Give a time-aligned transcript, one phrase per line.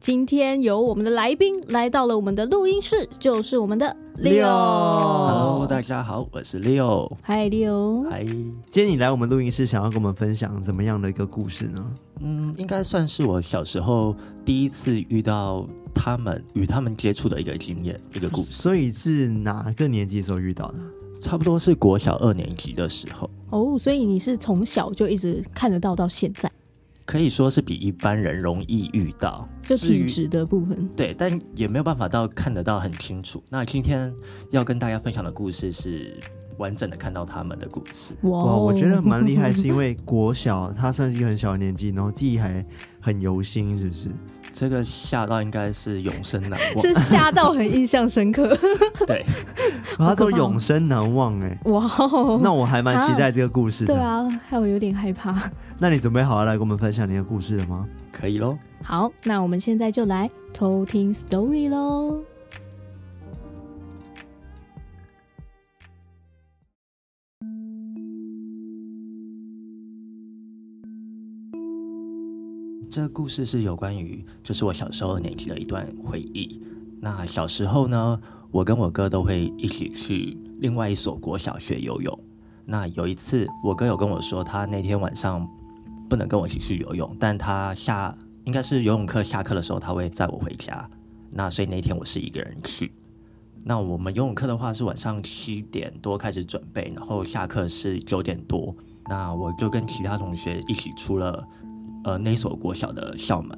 [0.00, 4.44] 今天由我们的来宾来到了我们的录音室，就是我们的 Leo。
[4.44, 7.10] Hello，大家好，我是 Leo。
[7.26, 8.08] Hi，Leo。
[8.08, 8.24] Hi。
[8.70, 11.84] 今天你来我们录音室，想要跟我们分享怎么样的一个故事呢？
[12.20, 14.14] 嗯，应该算是我小时候
[14.44, 18.52] 第一次遇到他们，与他们接触的一个经验，一个故事。
[18.52, 20.78] 所以是哪个年纪时候遇到的？
[21.20, 23.28] 差不多是国小二年级的时候。
[23.50, 26.48] 哦，所以你是从小就一直看得到到现在。
[27.08, 30.86] 可以说是比一般人容易遇到，就体质的部分。
[30.94, 33.42] 对，但也没有办法到看得到很清楚。
[33.48, 34.12] 那今天
[34.50, 36.20] 要跟大家分享的故事是
[36.58, 38.12] 完整的看到他们的故事。
[38.24, 42.62] 哇，哇，我觉得蛮厉害，是因为国小他算是一个很小的年纪，然后记忆还
[43.00, 44.10] 很犹新，是不是？
[44.58, 48.58] 这个吓到应该是永生难忘，是吓到很印象深刻。
[49.06, 49.24] 对，
[49.96, 51.88] 他说永生难忘，哎，哇，
[52.42, 53.94] 那我还蛮期待这个故事的。
[53.94, 55.40] 对啊，害我有点害怕。
[55.78, 57.86] 那你准备好了来跟我们分享你的故事了吗？
[58.10, 58.58] 可以喽。
[58.82, 62.20] 好，那我们现在就来偷听 story 喽。
[72.90, 76.60] 这个故事是有关于，就是我小时候年纪的一段回忆。
[77.00, 82.18] 那小时候呢，我跟我哥都会一起去另外一所国小学游泳。
[82.64, 85.46] 那有一次，我哥有跟我说，他那天晚上
[86.08, 90.88] 不能跟我一起去游泳，但他下应该是游泳课下课的时候，他会载我回家。
[91.30, 92.90] 那所以那天我是一个人去。
[93.62, 98.74] 那我们游泳课的话是晚上七点多开始准备，然后下课是九点多。
[99.10, 101.46] 那我就跟其他同学一起出了。
[102.08, 103.54] 呃，那所国小的校门，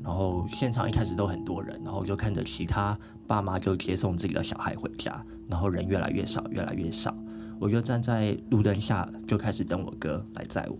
[0.00, 7.12] 然后现场一开始都很多人，然后就看着其他爸妈就接送自己的小孩回家，然后人越来越少，越来越少。
[7.58, 10.78] 我就站在路灯下，就开始等我哥来载我。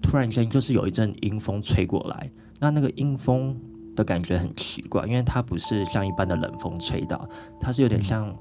[0.00, 3.54] 突然间，就是有一阵阴风吹过来，那那个阴风
[3.94, 7.28] 的感觉很奇怪，因为它不是像一般的冷风吹到，
[7.60, 8.34] 它是有点像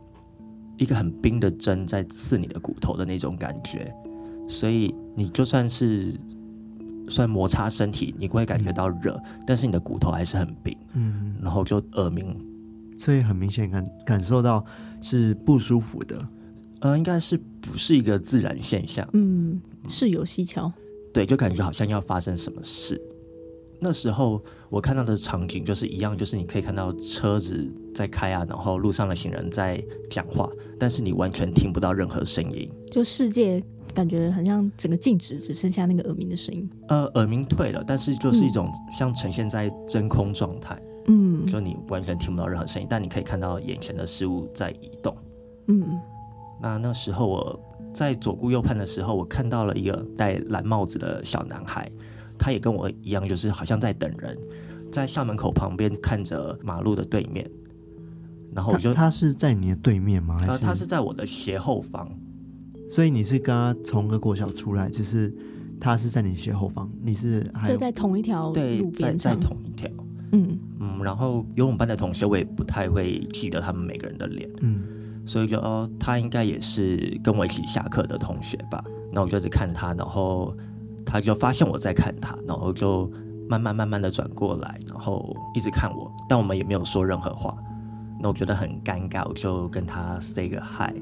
[0.78, 3.94] 一个很冰的针在刺你的骨头的那种感觉，
[4.47, 6.18] 所以你就算是。
[7.08, 12.36] 虽然摩擦身体，你不会感觉到热，嗯，但是你的骨头还是很冰，嗯，然后就耳鸣，
[12.97, 14.64] 所以很明显感感受到
[15.02, 16.18] 是不舒服的，
[16.81, 20.72] 呃，应该是不是一个自然现象，嗯，是有蹊跷，
[21.14, 23.00] 对，就感觉好像要发生什么事。
[23.80, 30.50] 那时候我看到的场景就是一样，就是你可以看到车子在开啊，然后路上的行人在讲话，
[30.80, 33.62] 但是你完全听不到任何声音，就世界。
[33.94, 36.70] 感觉很像整个静止，只剩下那个耳鸣的声音。
[36.88, 40.81] 呃，耳鸣退了，但是就是一种像呈现在真空状态。
[41.08, 45.16] 嗯，就你完全听不到任何声音，但你可以看到眼前的事物在移动。
[45.68, 46.00] 嗯，
[46.62, 47.59] 那那时候我
[47.94, 51.92] 在左顾右盼的时候，我看到了一个戴蓝帽子的小男孩，
[52.38, 54.38] 他也跟我一样，就是好像在等人，
[54.92, 57.50] 在校门口旁边看着马路的对面。
[58.56, 60.38] 然后我就他，他是在你的对面吗？
[60.40, 60.52] 还是？
[60.52, 62.09] 呃，他是在我的斜后方。
[62.94, 65.34] 所以你是跟他从个国小出来，只是
[65.80, 69.90] 他是在你斜后方，你是还就在同一条路边在，在同一条，
[70.31, 74.84] 嗯嗯，然后游泳班的同学我也不太会记得他们每个人的脸，嗯，
[75.26, 78.84] 所以就哦，他应该也是跟我一起下课的同学吧。
[79.12, 80.56] 那我就一直看他，然后
[81.03, 83.12] 他就发现我在看他，然后就
[83.50, 87.58] 慢慢慢慢的转过来，然后一直看我，但我们也没有说任何话。
[88.22, 90.94] 那我觉得很尴尬，我就跟他 say 个 hi。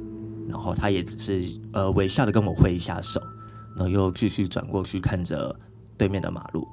[0.51, 3.21] 然后他也只是呃微笑的跟我挥一下手，
[3.75, 5.55] 然后又继续转过去看着
[5.97, 6.67] 对面的马路，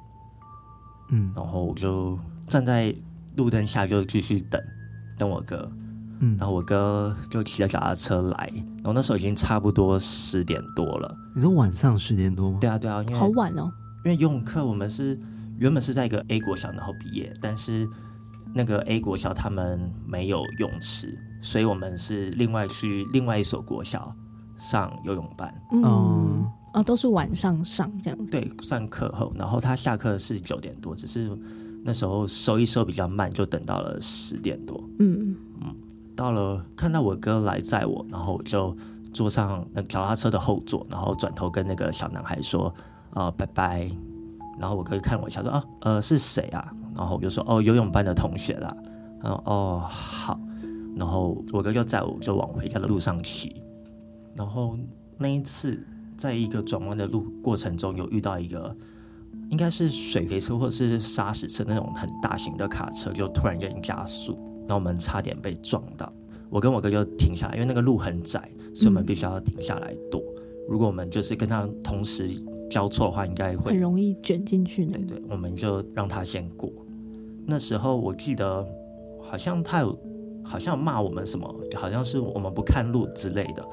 [1.09, 2.93] 嗯，然后我就站在
[3.37, 4.61] 路灯下就继续等
[5.17, 5.71] 等我哥，
[6.19, 11.15] 嗯，然后我哥就骑着脚踏车来，然后那时候已经差不多十点多了。
[11.33, 12.57] 你说晚上十点多吗？
[12.59, 13.71] 对啊对啊，因为好晚哦，
[14.03, 15.17] 因为游泳课我们是
[15.57, 17.87] 原本是在一个 A 国小然后毕业，但是
[18.53, 21.17] 那个 A 国小他们没有泳池。
[21.41, 24.13] 所以我们是另外去另外一所国小
[24.57, 28.31] 上游泳班，嗯，啊，都是晚上上这样子。
[28.31, 31.31] 对，上课后，然后他下课是九点多，只是
[31.83, 34.83] 那时候收一收比较慢，就等到了十点多。
[34.99, 35.75] 嗯嗯，
[36.15, 38.75] 到了看到我哥来载我，然后我就
[39.13, 42.67] 坐上那脚踏车的后座，然后转头跟那个小男孩说
[43.15, 43.89] ：“啊、呃，拜拜。”
[44.59, 48.75] 然后我哥看我一下说：“啊，呃，是谁啊？”然后我就说：“哦，游泳班的同学啦。”
[49.23, 50.37] 然后哦，好。
[50.95, 53.61] 然后我哥就载我就往回家的路上骑，
[54.35, 54.77] 然后
[55.17, 55.81] 那一次
[56.17, 58.75] 在一个转弯的路过程中，有遇到一个
[59.49, 66.11] 应该是水肥车或者是砂石车那种很大型的卡车，就突然间加速，然后我们差点被撞到。
[66.49, 68.39] 我跟我哥就停下来，因为那个路很窄，
[68.73, 70.19] 所以我们必须要停下来躲。
[70.19, 72.27] 嗯、如果我们就是跟他同时
[72.69, 74.85] 交错的话，应该会很容易卷进去。
[74.85, 76.71] 对对，我们就让他先过。
[77.45, 78.67] 那时候我记得
[79.21, 79.95] 好像他有
[80.49, 83.63] 好像骂我们什么，好像是我们不看路之类的。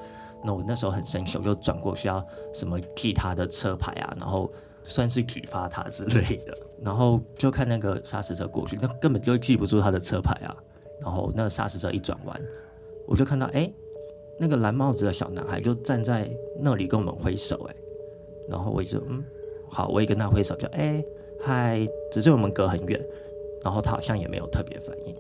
[0.45, 4.53] 那我那时候很生气，我就转过去要什么记他的车牌啊，然后
[4.83, 6.57] 算是举发他之类的。
[6.85, 10.55] 然后就看那个砂石车过去，那根本就记不住他的车牌啊。
[11.01, 12.41] 然后那个砂石车一转弯。
[13.07, 13.73] 我就看到，哎，
[14.39, 16.31] 那个蓝帽子的小男孩就站在
[16.61, 17.75] 那里跟我们挥手，哎，
[18.49, 19.25] 然后我就嗯，
[19.71, 21.05] 好，我也跟他挥手，就哎
[21.41, 23.01] 嗨，只是我们隔很远，
[23.63, 25.15] 然后他好像也没有特别反应，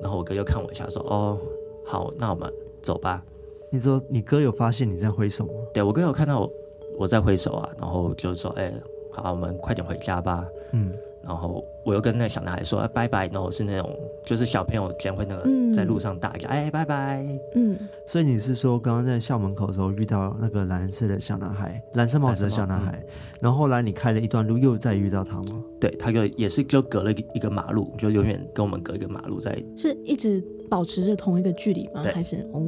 [0.00, 1.38] 然后我哥就看我一下，说，哦，
[1.84, 2.52] 好，那我们
[2.82, 3.22] 走吧。
[3.70, 5.52] 你说你哥有发现你在挥手吗？
[5.72, 6.50] 对，我哥有看到我
[6.98, 8.72] 我在挥手啊，然后就说，哎，
[9.12, 10.44] 好，我们快点回家吧。
[10.72, 10.92] 嗯。
[11.22, 13.90] 然后我又跟那个小男孩说：“哎，拜拜。”然后是那种
[14.24, 17.24] 就是小朋友间会那个在路上大叫：“嗯、哎，拜拜。”
[17.54, 23.08] 嗯，所以你是说刚刚在校门口的时候遇到那个蓝色的小男孩，蓝色帽子的小男孩，嗯、
[23.40, 25.62] 然后后来你开了一段路又再遇到他吗？
[25.78, 32.02] 对，他就也是就隔了一个马路，就永远跟我们隔一个马路在，是一直保持着同一个距离吗？
[32.02, 32.62] 对还是哦？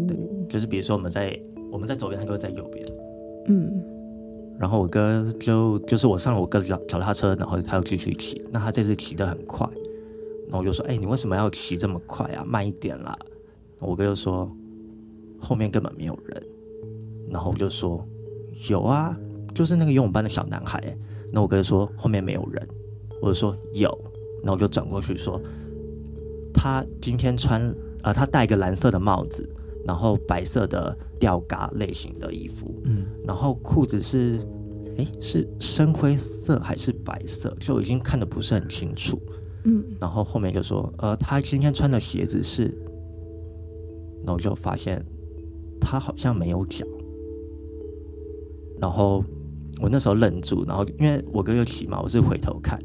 [0.48, 1.38] 就是比如说我们在
[1.70, 2.86] 我们在左边，他就会在右边。
[3.48, 3.82] 嗯。
[4.58, 8.40] 然后我哥就就是我上了我哥的脚脚踏车，然后他又继续骑。
[8.50, 9.66] 那他这次骑得很快，
[10.46, 12.44] 然后我就说：“哎，你为什么要骑这么快啊？
[12.44, 13.18] 慢一点啦！”
[13.80, 14.48] 我哥就说
[15.40, 16.42] ：“后面根本没有人。”
[17.28, 18.06] 然后我就说
[18.70, 19.16] ：“有啊，
[19.54, 20.96] 就是那个游泳班的小男孩。”
[21.32, 22.68] 那我哥就说：“后面没有人。”
[23.20, 23.88] 我就说：“有。”
[24.44, 25.40] 然后我就转过去说
[26.54, 29.48] ：“他今天穿呃，他戴个蓝色的帽子。”
[29.84, 33.01] 然后白色的吊嘎类型的衣服，嗯，
[33.32, 34.38] 然后裤子是，
[34.98, 37.48] 哎，是深灰色还是白色？
[37.58, 39.18] 就已经看得不是很清楚，
[39.64, 42.64] 嗯，然后后面就说，呃，他今天穿的鞋子是，
[44.22, 45.02] 然后就发现
[45.80, 46.84] 他好像没有脚，
[48.78, 49.24] 然后
[49.80, 52.78] 我那时候愣住，然后因为我哥又骑嘛，我是回头看，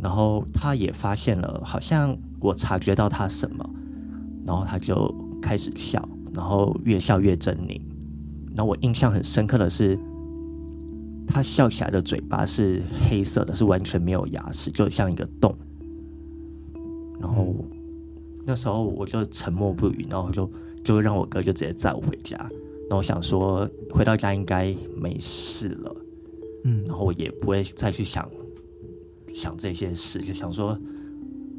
[0.00, 3.68] 然后他也发现了，好像我察觉到他什么，
[4.46, 5.12] 然后他就。
[5.42, 7.80] 开始笑，然后越笑越狰獰。
[8.54, 9.98] 然后我印象很深刻的是，
[11.26, 15.54] 他笑起来的嘴巴是黑色的，是完全没有牙齿，就像一个洞。
[17.20, 17.54] 然后
[18.44, 20.50] 那时候我就沉默不语，然后就
[20.82, 22.36] 就让我哥就直接载我回家。
[22.36, 25.96] 然后我想说回到家应该没事了，
[26.64, 28.28] 嗯，然后我也不会再去想
[29.32, 30.78] 想这些事，就想说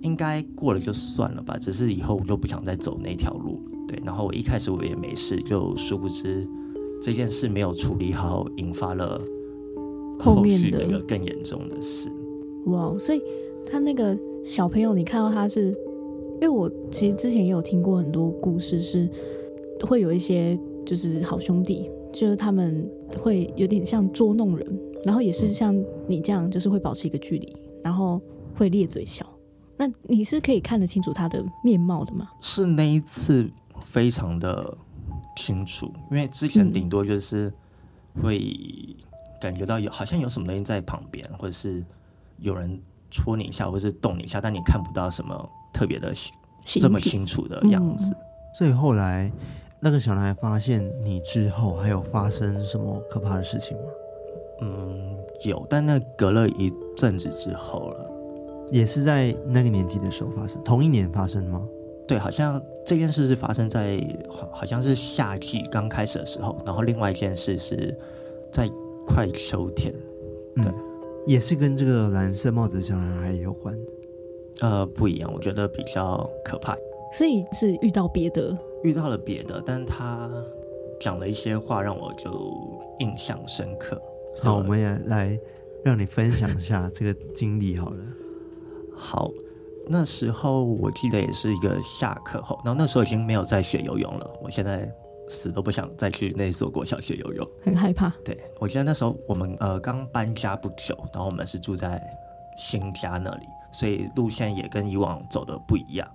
[0.02, 1.58] 应该过了就算了吧。
[1.58, 3.60] 只是以后我就不想再走那条路。
[3.88, 6.48] 对，然后我一开始我也没事，就殊不知
[7.04, 9.20] 这件事没有处理好，引发了
[10.18, 12.10] 后续的一个更严重的事。
[12.68, 13.22] 哇，所以
[13.70, 15.76] 他那个小朋友，你看到他是，
[16.36, 19.10] 因为我其实之前也有听过很多故事，是
[19.82, 22.90] 会有一些就是好兄弟，就是他们
[23.20, 25.76] 会有点像捉弄人，然后也是像
[26.08, 27.54] 你这样，就是会保持一个距离，
[27.84, 28.22] 然后
[28.56, 29.26] 会咧嘴笑。
[29.76, 32.30] 那你是可以看得清楚他的面貌的吗？
[32.40, 33.50] 是那一次。
[33.86, 34.78] 非常的
[35.36, 37.52] 清楚，因为之前顶多就是
[38.22, 38.56] 会
[39.42, 41.84] 感觉到有好像有什么东西在旁边，或者是
[42.38, 42.80] 有人
[43.12, 46.14] 戳你一下，或者是动你一下，但你看不到什么特别的
[46.64, 48.16] 这么清楚的样子。
[48.58, 49.32] 所以后来
[49.80, 53.84] 那个小男孩发现你之后，还有发生什么可怕的事情吗？
[54.62, 58.10] 嗯，有，但那隔了一阵子之后了，
[58.72, 61.62] 也是在那个年纪的时候发生，同一年发生吗？
[62.14, 67.98] 对，好像这件事是发生在好好像是夏季刚开始的时候，然后另外一件事是
[68.52, 68.70] 在
[69.08, 69.92] 快秋天，
[70.58, 70.76] 对，嗯、
[71.26, 73.76] 也是跟这个蓝色帽子小男孩有关。
[74.62, 76.78] 呃，不一样，我觉得比较可怕。
[77.18, 80.30] 所以是遇到别的，遇到了别的，但他
[81.02, 82.32] 讲了一些话让我就
[83.00, 84.00] 印象深刻。
[84.44, 85.36] 好，我们也来
[85.84, 87.98] 让你分享一下这个经历好了。
[88.96, 89.32] 好。
[89.88, 94.30] 那时候我记得也是一个下课后，然后那时候已经没有在学游泳了。
[94.42, 94.90] 我现在
[95.28, 98.10] 死都不想再去那所国小学游泳，很害怕。
[98.24, 102.02] 对，我记得那时候我们呃刚搬家不久，然后我们是住在
[102.58, 106.08] 新家那里，所以路线也跟以往走的不一样。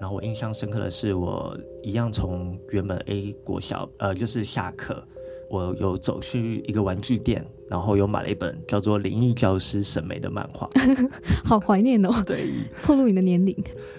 [0.00, 5.06] 然后我印象深刻的是，我一样从原本 A 国小呃就是下课。
[5.50, 10.70] 我有走去一个玩具店，然后有买了一本叫做《灵异教师审美》的漫画，
[11.44, 12.08] 好怀念哦。
[12.24, 12.52] 对，
[12.86, 13.52] 暴露你的年龄。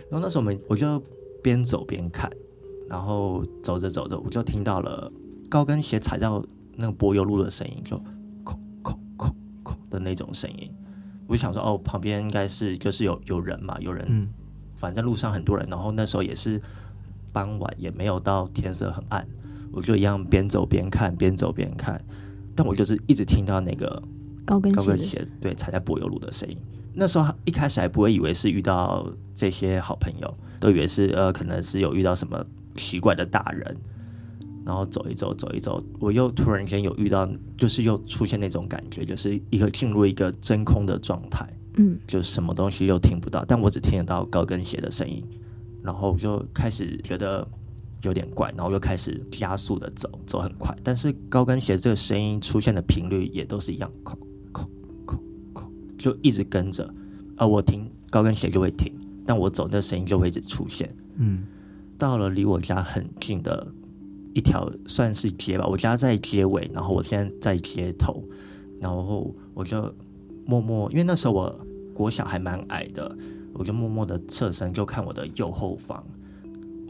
[0.09, 1.03] 然后那时候我们我就
[1.43, 2.31] 边走边看，
[2.87, 5.11] 然后走着走着，我就听到了
[5.49, 6.41] 高跟鞋踩到
[6.77, 7.97] 那个柏油路的声音，就
[8.45, 10.73] 空空空空的那种声音。
[11.27, 14.29] 我就想说，哦，旁边应该是就是有有人嘛，有人，嗯，
[14.75, 15.67] 反正路上很多人。
[15.69, 16.61] 然后那时候也是
[17.33, 19.27] 傍晚，也没有到天色很暗，
[19.71, 21.99] 我就一样边走边看，边走边看。
[22.53, 24.01] 但我就是一直听到那个
[24.45, 26.57] 高跟鞋，高跟鞋对踩在柏油路的声音。
[26.93, 33.77] 那时候一开始还不会以为是遇到这些好朋友，都以为是呃可能是有遇到什么奇怪的大人。
[34.63, 41.47] 然后走一走，走一走，我又突然间有遇到，就是又出现那种感觉，就是一个进入一个真空的状态，
[41.77, 45.23] 嗯，就什么东西又听不到，但我只听得到高跟鞋的声音。
[45.81, 47.47] 然后我就开始觉得。
[48.03, 53.91] 有点怪，然后又开始加速的走，走很快，但是高跟鞋这个声音出现的频率也都是一样，
[55.97, 56.91] 就一直跟着，
[57.37, 58.91] 而我停高跟鞋就会停，
[59.23, 60.91] 但我走那声音就会一直出现。
[61.17, 61.45] 嗯，
[61.95, 63.67] 到了离我家很近的
[64.33, 68.23] 一条算是街吧，我家在街尾，然后我现在在街头，
[68.79, 69.93] 然后我就
[70.43, 73.15] 默默，因为那时候我国小还蛮矮的，
[73.53, 76.03] 我就默默的侧身就看我的右后方。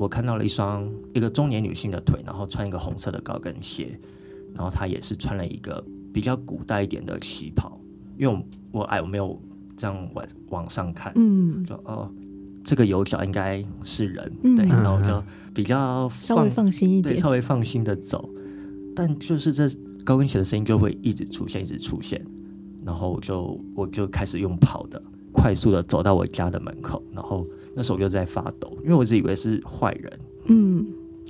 [0.02, 4.00] 我看到了一双一个中年女性的腿，然后穿一个红色的高跟鞋，
[4.52, 7.80] 然后她也是穿了一个比较古代一点的旗袍。
[8.18, 8.36] 因为
[8.72, 9.40] 我我矮，我没有
[9.78, 12.12] 这样往往上看，嗯，就哦，
[12.64, 18.28] 这个有脚应该是人，嗯、对，然后就比较稍微放心一点，对，稍微放心的走。
[18.96, 19.70] 但就是这
[20.04, 22.20] 高跟鞋的声音就会一直出现，一直出现，
[22.84, 25.00] 然后我就我就开始用跑的，
[25.32, 27.46] 快速的走到我家的门口，然后。
[27.74, 30.20] 那时候我就在发抖，因为我一直以为是坏人。
[30.46, 30.86] 嗯，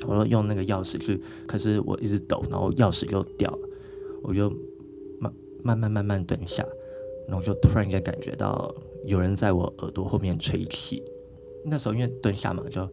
[0.08, 3.70] 我说用那个钥匙去，可是我一直抖，然后钥匙又掉了。
[4.24, 4.50] 我就
[5.20, 5.34] 慢
[5.64, 6.66] 慢慢慢慢蹲下，
[7.28, 8.74] 然后就突然间感觉到
[9.06, 11.04] 有人在我耳朵后面吹气。
[11.64, 12.90] 那时候因为蹲下嘛，就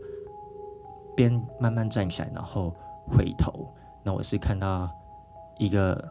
[1.17, 2.75] 边慢慢站起来，然后
[3.07, 3.67] 回头，
[4.05, 4.91] 那我是看到
[5.59, 6.03] 一个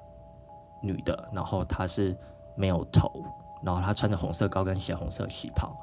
[0.81, 2.15] 女的，然后她是
[2.55, 3.23] 没有头，
[3.63, 5.75] 然后她穿着红色高跟鞋、红色旗袍。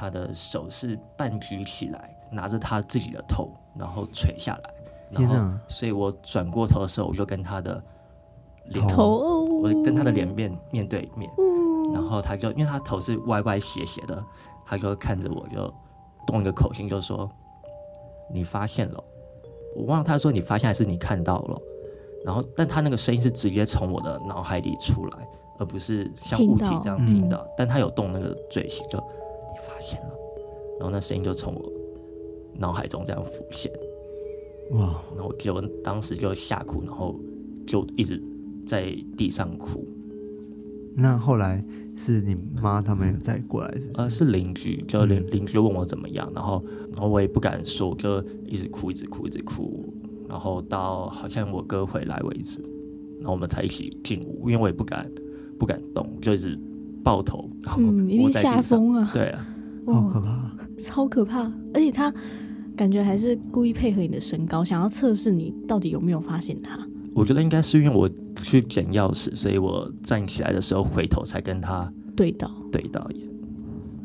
[0.00, 4.70] 他的手是半举起来，拿着他自己的头，然后垂下来。
[5.10, 7.82] 然后，所以我转过头的时候，我就跟他的
[8.68, 11.30] 脸，头，我跟他的脸面面对面。
[11.92, 14.24] 然后他就因为他头是歪歪斜斜的，
[14.64, 15.70] 他就看着我，就
[16.26, 17.30] 动一个口型，就说
[18.32, 19.04] ：“你发现了。”
[19.76, 21.60] 我忘了他说你发现还是你看到了。
[22.24, 25.28] 然后，但他那个声音是直接从我的脑海里出来，
[25.58, 27.46] 而不是像物体这样听到。
[27.54, 28.98] 但他有动那个嘴型，就。
[29.80, 30.10] 现了，
[30.78, 31.72] 然后那声音就从我
[32.58, 33.72] 脑海中这样浮现，
[34.72, 35.02] 哇！
[35.14, 37.18] 然后我就当时就吓哭，然后
[37.66, 38.22] 就一直
[38.66, 39.86] 在地上哭。
[40.94, 41.64] 那后来
[41.96, 43.90] 是你妈他们有再过来是是？
[43.94, 49.92] 呃，是邻居，就邻邻居问我怎么样，然后然后我也不敢说，就一直哭，一直哭，一直哭，
[50.28, 52.60] 然后到好像我哥回来为止，
[53.18, 55.10] 然后我们才一起进屋，因为我也不敢
[55.58, 56.58] 不敢动，就一直
[57.04, 59.49] 抱头，然后嗯，一定吓疯啊，对啊。
[59.86, 61.42] 好可怕，超可怕！
[61.74, 62.12] 而且他
[62.76, 66.78] 感觉还是故意配合你的身高，想要测试你到底有没有发现他。
[67.14, 68.08] 我觉得应该是因为我
[68.42, 73.28] 去捡钥匙，所以我站起来的时候回头才跟他对到对到眼。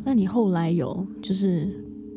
[0.04, 1.68] 那你后来有就是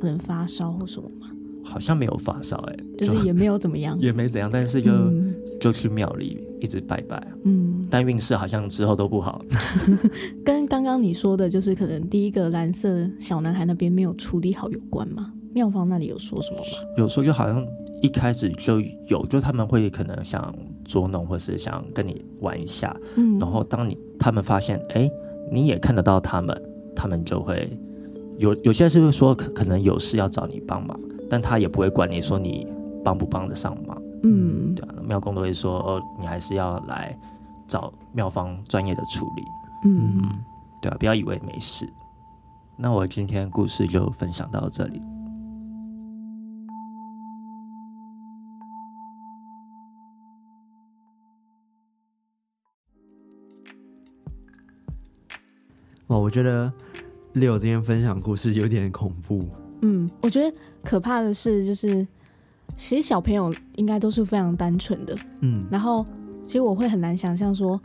[0.00, 1.26] 可能发烧或什么吗？
[1.62, 5.17] 好像没有发烧，哎，就是也没有怎么样， 也没怎样，但是就、嗯、
[5.60, 7.86] 就去庙里一直拜拜，嗯。
[7.90, 9.42] 但运势好像之后都不好，
[10.44, 15.32] 跟刚刚你说的，就是可能第一个蓝色小男孩那边没有处理好有关吗？
[15.54, 16.66] 庙方那里有说什么吗？
[16.96, 17.66] 有说就好像
[18.02, 25.10] 一开始就有，就他们会可能想捉弄，或是想跟你玩一下，嗯，然后当你他们发现，哎，
[25.50, 26.62] 你也看得到他们，
[26.94, 27.70] 他们就会
[28.36, 31.00] 有有些是会说可可能有事要找你帮忙，
[31.30, 32.66] 但他也不会管你说你
[33.02, 37.16] 帮不帮得上忙，嗯，对啊，庙公都会说，哦，你还是要来。
[37.68, 39.42] 找庙方专业的处理，
[39.84, 40.22] 嗯，
[40.80, 41.86] 对啊，不要以为没事。
[42.78, 45.02] 那我今天故事就分享到这里。
[56.06, 56.72] 哇，我觉得
[57.34, 59.46] Leo 今天分享故事有点恐怖。
[59.82, 62.08] 嗯，我觉得可怕的是，就是
[62.78, 66.06] 其实小朋友应该都是非常单纯的，嗯，然后。
[66.44, 67.78] 其实我会很难想象说，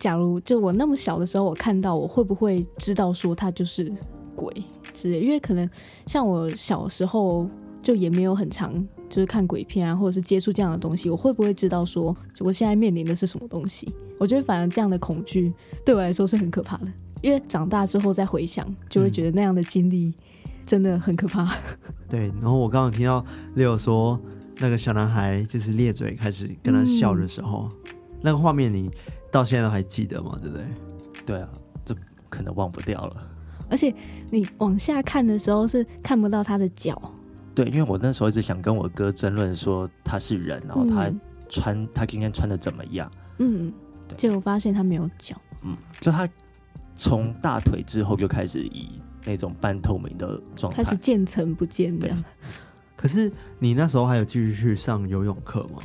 [0.00, 3.88] 假如就我那么小的时候，我看到我会不会知道说他就是
[4.34, 4.52] 鬼
[4.92, 5.20] 之类？
[5.20, 5.70] 因为可能
[6.04, 7.48] 像我小时候
[7.80, 8.74] 就也没有很长
[9.08, 13.88] 就是看鬼片啊，或者是接触这样的东西，我会不会知道说我现在面临的是什么东西？
[14.18, 15.54] 我觉得反而这样的恐惧
[15.84, 16.88] 对我来说是很可怕的，
[17.22, 20.12] 因为长大之后再回想，就会觉得那样的经历
[20.64, 21.54] 真的很可怕。
[22.08, 23.24] 对，然后我刚刚听到
[23.56, 24.20] Leo 说，
[24.58, 28.90] 那个小男孩就是咧嘴开始跟他笑的时候，嗯、那个画面你
[29.30, 30.38] 到现在都还记得吗？
[30.40, 30.66] 对不对？
[31.26, 31.48] 对啊，
[31.84, 31.94] 这
[32.28, 33.16] 可能忘不掉了。
[33.70, 33.92] 而且
[34.30, 37.00] 你往下看的时候是看不到他的脚。
[37.54, 41.10] 对，因为我那时候一直想跟我哥争论说他是人，然后他
[41.48, 43.10] 穿、嗯、他今天穿的怎么样？
[43.38, 43.72] 嗯，
[44.16, 45.34] 结果发现他没有脚。
[45.62, 46.28] 嗯，就他
[46.94, 52.24] 从大腿之后就开始以那种半透明的状态，开始渐层不见这样。
[52.96, 55.82] 可是你那时候还有继续去上游泳课吗？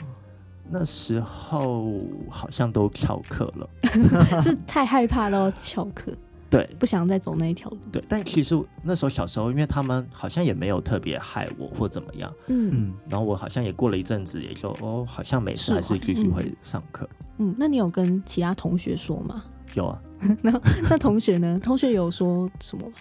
[0.72, 3.70] 那时候好像都翘课了，
[4.42, 6.14] 是太害怕到翘课。
[6.50, 7.78] 对，不想再走那一条路。
[7.92, 17.08] 对，但其实那时候小时候，因为他们好像也没有特别害我或怎么样，嗯，然后我好像也过了一阵子，也就哦，好像没事，还是继续会上课。
[17.38, 19.44] 嗯，那你有跟其他同学说吗？
[19.76, 20.02] 有啊。
[20.42, 20.52] 那
[20.90, 21.60] 那同学呢？
[21.62, 22.94] 同学有说什么吗？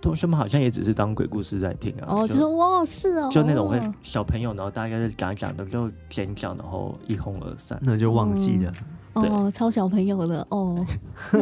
[0.00, 2.06] 同学们好像也只是当鬼故事在听啊。
[2.08, 8.72] 哦，就说哇，是哦，就那种会小朋友，然后大概是讲讲的，就尖叫，然后一哄而散，那就忘记了。
[9.12, 10.86] 哦，超小朋友的哦，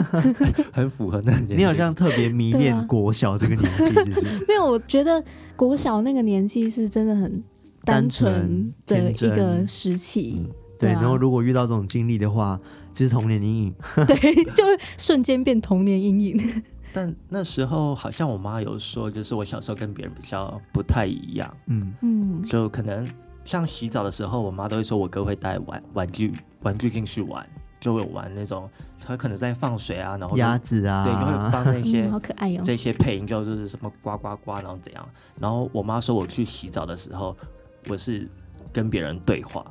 [0.72, 1.58] 很符合那年龄。
[1.58, 4.44] 你好像特别迷恋国小这个年纪， 是不是？
[4.48, 5.22] 没有，我觉得
[5.54, 7.44] 国小那个年纪是真的很
[7.84, 10.46] 单纯的一个时期。
[10.78, 12.58] 对，然后如果遇到这种经历的话，
[12.94, 13.74] 就是童年阴影。
[14.06, 16.62] 对，就会瞬间变童年阴影。
[16.98, 21.56] 但那时候好像我妈有说，就是我小时候跟别人比较不太一样。
[21.66, 23.08] 嗯嗯，就可能
[23.44, 27.48] 像洗澡的时候，我妈都会说我哥会带玩玩具玩具进去玩。
[27.80, 28.68] 就会玩那种，
[29.00, 35.08] 他可能在放水啊，然后鸭子啊，对，就会放那些、嗯、好可爱哦，这些配音就是什么呱呱呱，然后怎样？
[35.38, 37.36] 然后我妈说我去洗澡的时候，
[37.86, 38.28] 我是
[38.72, 39.64] 跟别人对话，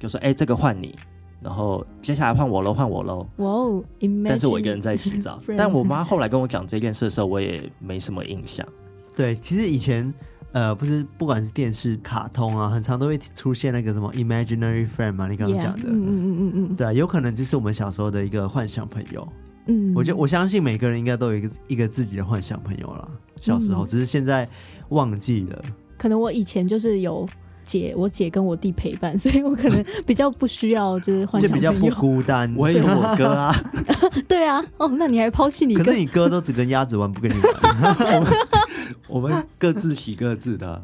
[0.00, 0.98] 就说：“哎、欸，这个换你，
[1.42, 3.84] 然后接下来换我喽，换我喽。”哇哦，
[4.24, 5.40] 但是我一个人在洗澡。
[5.56, 8.66] 但我妈后来跟我讲这件事的时候，我也没什么印象。
[9.16, 10.12] 对，其实以前。
[10.54, 19.26] 呃，不是，不管是电视、卡通啊，很常都会出现那个什么 imaginary friend 嘛，你刚刚讲的，嗯嗯嗯嗯嗯，对啊，有可能就是我们小时候的一个幻想朋友。
[19.68, 23.08] 嗯，我就我相信每个人应该都有一个一个自己的幻想朋友啦。
[23.36, 24.46] 小时候，嗯、只是现在
[24.90, 25.64] 忘记了。
[25.96, 27.26] 可能我以前就是有
[27.64, 32.52] 姐，我姐跟我弟陪伴， 所以我可能比较不需要就是幻想朋友，就比较不孤单。
[32.56, 33.54] 我也有我哥啊，
[34.28, 35.84] 对啊，哦，那你还抛弃你哥？
[35.84, 38.24] 可是你哥都只跟鸭子玩，不跟你玩。
[39.08, 40.82] 我们各自洗各自的，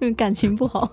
[0.00, 0.90] 因为感情不好。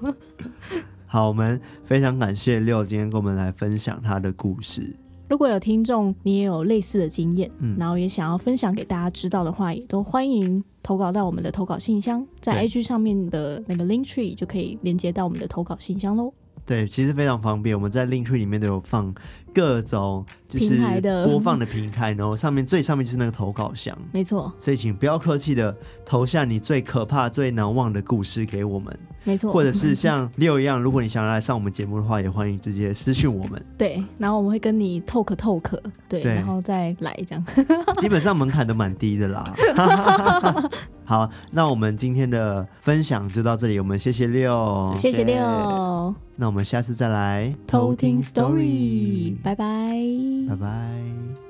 [1.06, 4.96] 好，我们非常感谢 Leo 今天跟我们来分享他的故事。
[5.30, 16.34] 如果有听众你也有类似的经验，嗯，然后也想要分享给大家知道的话，也都欢迎投稿到我们的投稿信箱，在 IG 上面的那个 Linktree 就可以连接到我们的投稿信箱喽。
[16.66, 19.14] 对，其实非常方便，我们在 Linktree 里面都有放。
[19.58, 20.80] 各种就是
[21.26, 24.54] 播放的平台，然后上面最上面就是那个投稿箱，没错。
[24.56, 29.52] 所以请不要客气的投下你最可怕、最难忘的故事给我们，没错。
[29.52, 33.60] 或者是像 Leo 一样，如果你想要来上我们节目的话，也欢迎直接私讯我们。
[33.76, 37.44] 对，然后我们会跟你 talk talk，对，对然后再来这样。
[37.98, 39.52] 基本上门槛都蛮低的啦。
[41.04, 46.14] 好，那我们今天的分享就到这里，我们谢谢 Leo，谢谢 Leo。
[46.40, 49.34] 那我们下次再来偷听 story。
[49.48, 49.66] 拜拜。
[50.50, 51.47] 拜拜。